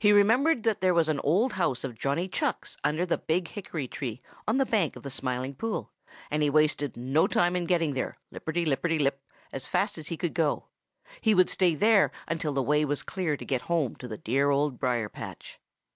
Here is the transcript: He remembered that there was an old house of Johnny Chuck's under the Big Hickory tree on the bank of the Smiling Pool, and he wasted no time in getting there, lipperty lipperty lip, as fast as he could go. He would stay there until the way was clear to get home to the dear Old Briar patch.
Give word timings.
He 0.00 0.10
remembered 0.10 0.64
that 0.64 0.80
there 0.80 0.92
was 0.92 1.08
an 1.08 1.20
old 1.20 1.52
house 1.52 1.84
of 1.84 1.94
Johnny 1.94 2.26
Chuck's 2.26 2.76
under 2.82 3.06
the 3.06 3.16
Big 3.18 3.46
Hickory 3.46 3.86
tree 3.86 4.20
on 4.48 4.56
the 4.56 4.66
bank 4.66 4.96
of 4.96 5.04
the 5.04 5.10
Smiling 5.10 5.54
Pool, 5.54 5.92
and 6.28 6.42
he 6.42 6.50
wasted 6.50 6.96
no 6.96 7.28
time 7.28 7.54
in 7.54 7.66
getting 7.66 7.94
there, 7.94 8.18
lipperty 8.32 8.66
lipperty 8.66 8.98
lip, 8.98 9.22
as 9.52 9.66
fast 9.66 9.96
as 9.96 10.08
he 10.08 10.16
could 10.16 10.34
go. 10.34 10.64
He 11.20 11.34
would 11.36 11.48
stay 11.48 11.76
there 11.76 12.10
until 12.26 12.52
the 12.52 12.64
way 12.64 12.84
was 12.84 13.04
clear 13.04 13.36
to 13.36 13.44
get 13.44 13.62
home 13.70 13.94
to 13.98 14.08
the 14.08 14.18
dear 14.18 14.50
Old 14.50 14.80
Briar 14.80 15.08
patch. 15.08 15.60